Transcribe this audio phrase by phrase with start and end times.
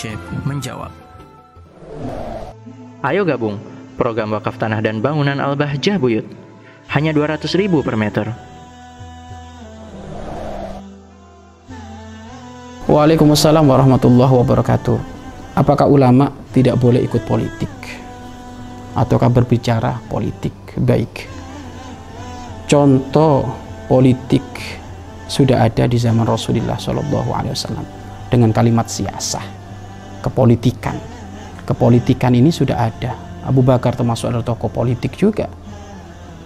[0.00, 0.16] Syekh
[0.48, 0.88] menjawab.
[3.04, 3.60] Ayo gabung
[4.00, 6.24] program wakaf tanah dan bangunan Al-Bahjah Buyut.
[6.96, 8.32] Hanya 200 ribu per meter.
[12.88, 14.96] Waalaikumsalam warahmatullahi wabarakatuh.
[15.60, 17.68] Apakah ulama tidak boleh ikut politik?
[18.96, 20.56] Ataukah berbicara politik?
[20.80, 21.28] Baik.
[22.64, 23.52] Contoh
[23.84, 24.42] politik
[25.28, 27.86] sudah ada di zaman Rasulullah Shallallahu Alaihi Wasallam
[28.32, 29.59] dengan kalimat siasah,
[30.20, 30.96] kepolitikan.
[31.64, 33.12] Kepolitikan ini sudah ada.
[33.44, 35.48] Abu Bakar termasuk adalah tokoh politik juga,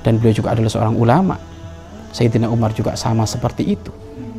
[0.04, 1.36] dan beliau juga adalah seorang ulama.
[2.14, 3.90] Sayyidina Umar juga sama seperti itu.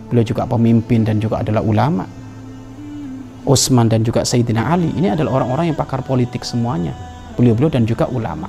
[0.08, 2.08] Beliau juga pemimpin dan juga adalah ulama.
[3.44, 6.96] Utsman dan juga Sayyidina Ali ini adalah orang-orang yang pakar politik semuanya.
[7.36, 8.48] Beliau-beliau dan juga ulama.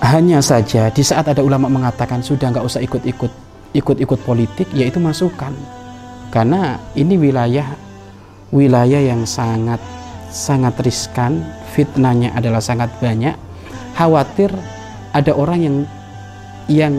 [0.00, 3.32] Hanya saja di saat ada ulama mengatakan sudah nggak usah ikut-ikut
[3.70, 5.54] ikut-ikut politik yaitu masukan
[6.34, 7.76] karena ini wilayah
[8.50, 9.78] wilayah yang sangat
[10.30, 11.42] sangat riskan
[11.74, 13.34] fitnahnya adalah sangat banyak
[13.98, 14.50] khawatir
[15.10, 15.76] ada orang yang
[16.70, 16.94] yang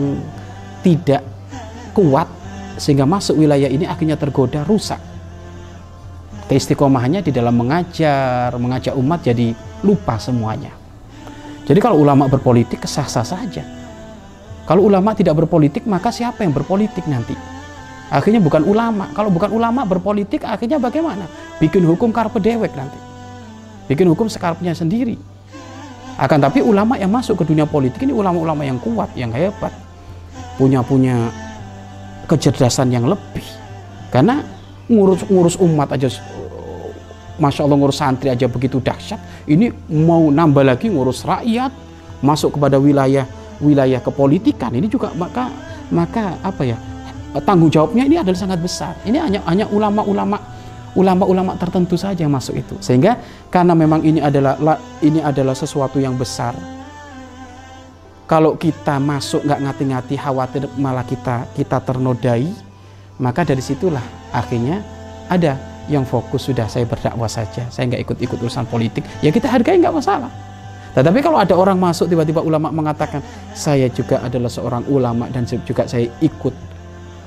[0.84, 1.24] tidak
[1.96, 2.28] kuat
[2.76, 5.00] sehingga masuk wilayah ini akhirnya tergoda rusak
[6.48, 10.72] keistiqomahannya di dalam mengajar mengajak umat jadi lupa semuanya
[11.64, 13.64] jadi kalau ulama berpolitik sah-sah saja
[14.62, 17.34] kalau ulama tidak berpolitik, maka siapa yang berpolitik nanti?
[18.12, 19.10] Akhirnya bukan ulama.
[19.10, 21.26] Kalau bukan ulama berpolitik, akhirnya bagaimana?
[21.58, 22.98] Bikin hukum karpe dewek nanti.
[23.90, 25.18] Bikin hukum sekarpnya sendiri.
[26.20, 29.72] Akan tapi ulama yang masuk ke dunia politik ini ulama-ulama yang kuat, yang hebat.
[30.60, 31.32] Punya-punya
[32.28, 33.44] kecerdasan yang lebih.
[34.12, 34.44] Karena
[34.86, 36.08] ngurus-ngurus umat aja
[37.40, 39.18] Masya Allah ngurus santri aja begitu dahsyat.
[39.48, 39.72] Ini
[40.04, 41.72] mau nambah lagi ngurus rakyat,
[42.20, 43.24] masuk kepada wilayah
[43.62, 45.46] wilayah kepolitikan ini juga maka
[45.94, 46.76] maka apa ya
[47.46, 48.92] tanggung jawabnya ini adalah sangat besar.
[49.08, 50.36] Ini hanya hanya ulama-ulama
[50.92, 52.74] ulama-ulama tertentu saja yang masuk itu.
[52.80, 53.16] Sehingga
[53.48, 54.56] karena memang ini adalah
[55.00, 56.52] ini adalah sesuatu yang besar.
[58.28, 62.48] Kalau kita masuk nggak ngati-ngati khawatir malah kita kita ternodai,
[63.20, 64.80] maka dari situlah akhirnya
[65.28, 65.60] ada
[65.90, 69.92] yang fokus sudah saya berdakwah saja, saya nggak ikut-ikut urusan politik, ya kita hargai nggak
[69.92, 70.30] masalah.
[70.92, 73.24] Tetapi kalau ada orang masuk tiba-tiba ulama mengatakan
[73.56, 76.52] saya juga adalah seorang ulama dan juga saya ikut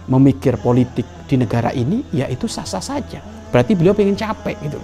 [0.06, 3.20] memikir politik di negara ini, ya itu sah-sah saja.
[3.50, 4.80] Berarti beliau pengen capek gitu.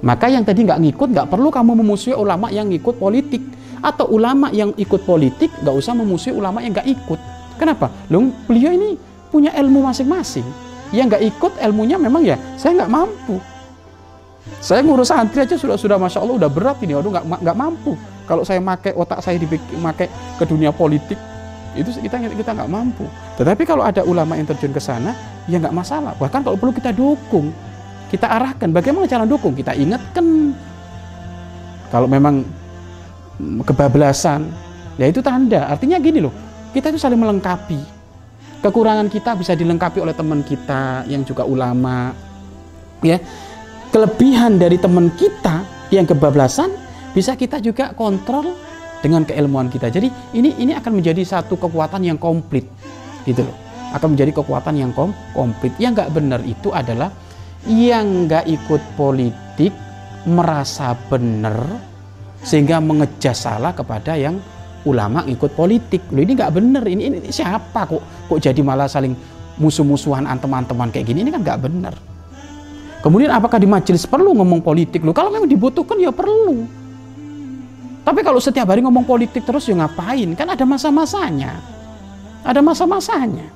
[0.00, 3.44] Maka yang tadi nggak ngikut nggak perlu kamu memusuhi ulama yang ngikut politik
[3.84, 7.20] atau ulama yang ikut politik nggak usah memusuhi ulama yang nggak ikut.
[7.60, 7.92] Kenapa?
[8.08, 8.96] Loh, beliau ini
[9.28, 10.44] punya ilmu masing-masing.
[10.90, 13.36] Yang nggak ikut ilmunya memang ya saya nggak mampu.
[14.58, 17.92] Saya ngurus santri aja sudah sudah masya Allah udah berat ini, waduh nggak nggak mampu.
[18.24, 20.08] Kalau saya pakai otak saya dipakai
[20.40, 21.20] ke dunia politik,
[21.78, 23.06] itu kita kita nggak mampu.
[23.38, 25.14] Tetapi kalau ada ulama yang terjun ke sana,
[25.46, 26.12] ya nggak masalah.
[26.18, 27.54] Bahkan kalau perlu kita dukung,
[28.10, 28.70] kita arahkan.
[28.74, 29.54] Bagaimana cara dukung?
[29.54, 30.54] Kita ingatkan.
[31.90, 32.42] Kalau memang
[33.66, 34.50] kebablasan,
[34.98, 35.70] ya itu tanda.
[35.70, 36.34] Artinya gini loh,
[36.74, 37.78] kita itu saling melengkapi.
[38.60, 42.12] Kekurangan kita bisa dilengkapi oleh teman kita yang juga ulama,
[43.00, 43.16] ya
[43.90, 46.70] kelebihan dari teman kita yang kebablasan
[47.10, 48.54] bisa kita juga kontrol
[49.00, 49.88] dengan keilmuan kita.
[49.88, 52.64] Jadi ini ini akan menjadi satu kekuatan yang komplit
[53.24, 53.56] gitu loh.
[53.90, 55.74] Akan menjadi kekuatan yang kom komplit.
[55.82, 57.10] Yang nggak benar itu adalah
[57.66, 59.72] yang nggak ikut politik
[60.28, 61.56] merasa benar
[62.40, 64.38] sehingga mengejas salah kepada yang
[64.86, 66.06] ulama ikut politik.
[66.12, 66.84] Loh ini nggak benar.
[66.86, 69.12] Ini, ini siapa kok kok jadi malah saling
[69.60, 71.94] musuh-musuhan teman-teman kayak gini ini kan nggak benar.
[73.00, 75.16] Kemudian apakah di majelis perlu ngomong politik loh?
[75.16, 76.79] Kalau memang dibutuhkan ya perlu.
[78.00, 80.32] Tapi kalau setiap hari ngomong politik terus ya ngapain?
[80.32, 81.60] Kan ada masa-masanya.
[82.40, 83.46] Ada masa-masanya.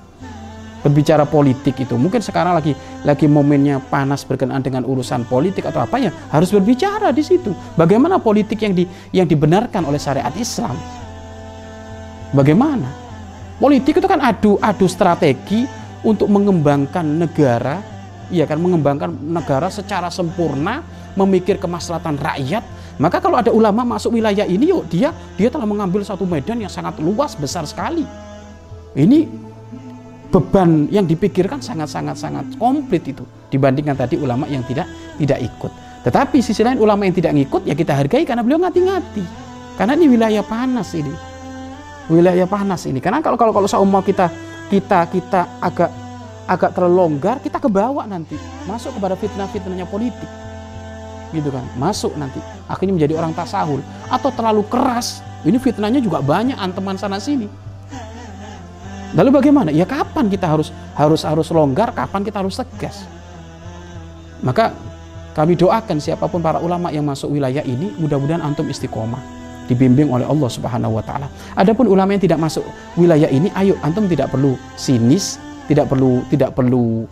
[0.84, 2.76] Berbicara politik itu mungkin sekarang lagi
[3.08, 7.56] lagi momennya panas berkenaan dengan urusan politik atau apa ya harus berbicara di situ.
[7.72, 10.76] Bagaimana politik yang di yang dibenarkan oleh syariat Islam?
[12.36, 12.84] Bagaimana?
[13.56, 15.64] Politik itu kan adu adu strategi
[16.04, 17.94] untuk mengembangkan negara
[18.32, 20.84] iya kan mengembangkan negara secara sempurna,
[21.18, 22.64] memikir kemaslahatan rakyat.
[22.94, 26.70] Maka kalau ada ulama masuk wilayah ini, yuk dia dia telah mengambil satu medan yang
[26.70, 28.06] sangat luas besar sekali.
[28.94, 29.26] Ini
[30.30, 34.86] beban yang dipikirkan sangat-sangat sangat komplit itu dibandingkan tadi ulama yang tidak
[35.18, 35.72] tidak ikut.
[36.06, 39.24] Tetapi sisi lain ulama yang tidak ngikut ya kita hargai karena beliau ngati-ngati.
[39.74, 41.14] Karena ini wilayah panas ini.
[42.06, 43.02] Wilayah panas ini.
[43.02, 44.30] Karena kalau kalau kalau seumpama kita
[44.70, 45.90] kita kita agak
[46.44, 48.36] agak terlalu longgar, kita kebawa nanti
[48.68, 50.28] masuk kepada fitnah-fitnahnya politik.
[51.34, 52.38] Gitu kan, masuk nanti
[52.70, 55.18] akhirnya menjadi orang tasahul atau terlalu keras.
[55.42, 57.50] Ini fitnahnya juga banyak anteman sana sini.
[59.18, 59.74] Lalu bagaimana?
[59.74, 63.02] Ya kapan kita harus harus harus longgar, kapan kita harus tegas?
[64.46, 64.70] Maka
[65.34, 69.18] Kami doakan siapa pun para ulama yang masuk wilayah ini, mudah-mudahan antum istiqomah,
[69.66, 71.26] dibimbing oleh Allah Subhanahu wa taala.
[71.58, 72.62] Adapun ulama yang tidak masuk
[72.94, 77.02] wilayah ini, ayo antum tidak perlu sinis, tidak perlu tidak perlu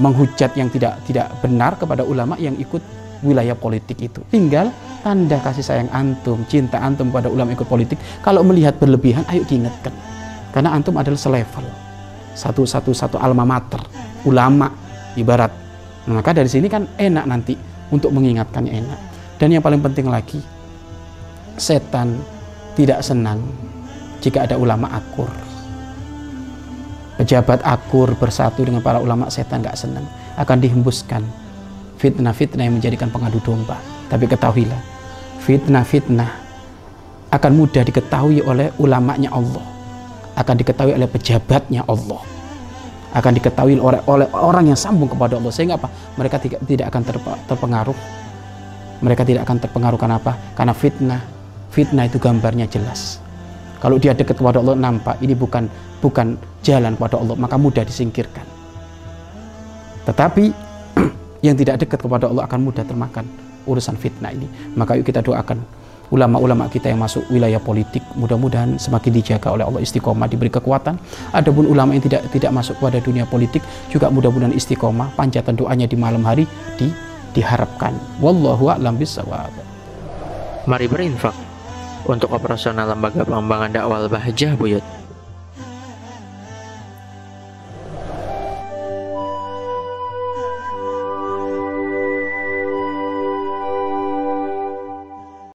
[0.00, 2.80] menghujat yang tidak tidak benar kepada ulama yang ikut
[3.26, 4.22] wilayah politik itu.
[4.30, 4.70] Tinggal
[5.02, 7.98] tanda kasih sayang antum, cinta antum pada ulama ikut politik.
[8.22, 9.90] Kalau melihat berlebihan, ayo diingatkan.
[10.54, 11.66] Karena antum adalah selevel.
[12.38, 13.82] Satu satu satu alma mater,
[14.22, 14.70] ulama
[15.18, 15.50] ibarat.
[16.06, 17.58] Nah, maka dari sini kan enak nanti
[17.90, 19.00] untuk mengingatkannya enak.
[19.36, 20.40] Dan yang paling penting lagi,
[21.58, 22.20] setan
[22.78, 23.42] tidak senang
[24.20, 25.28] jika ada ulama akur.
[27.16, 30.04] Pejabat akur bersatu dengan para ulama setan gak senang.
[30.36, 31.24] Akan dihembuskan
[32.06, 33.82] fitnah-fitnah yang menjadikan pengadu domba.
[34.06, 34.78] Tapi ketahuilah,
[35.42, 36.30] fitnah-fitnah
[37.34, 39.66] akan mudah diketahui oleh ulamanya Allah.
[40.38, 42.22] Akan diketahui oleh pejabatnya Allah.
[43.10, 45.50] Akan diketahui oleh, oleh orang yang sambung kepada Allah.
[45.50, 45.90] Sehingga apa?
[46.14, 47.02] Mereka tidak, tidak akan
[47.50, 47.98] terpengaruh.
[49.02, 50.38] Mereka tidak akan terpengaruh karena apa?
[50.54, 51.22] Karena fitnah.
[51.74, 53.18] Fitnah itu gambarnya jelas.
[53.82, 55.68] Kalau dia dekat kepada Allah nampak ini bukan
[56.00, 58.44] bukan jalan kepada Allah, maka mudah disingkirkan.
[60.04, 60.65] Tetapi
[61.52, 63.26] yang tidak dekat kepada Allah akan mudah termakan
[63.66, 64.46] urusan fitnah ini.
[64.74, 65.62] Maka yuk kita doakan
[66.14, 70.98] ulama-ulama kita yang masuk wilayah politik mudah-mudahan semakin dijaga oleh Allah istiqomah diberi kekuatan.
[71.34, 75.96] Adapun ulama yang tidak tidak masuk pada dunia politik juga mudah-mudahan istiqomah panjatan doanya di
[75.98, 76.46] malam hari
[76.78, 76.90] di
[77.34, 77.92] diharapkan.
[78.22, 79.52] Wallahu a'lam bishawab.
[80.66, 81.36] Mari berinfak
[82.06, 84.82] untuk operasional lembaga pengembangan dakwah Bahjah Buyut.